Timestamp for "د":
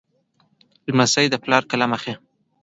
1.29-1.35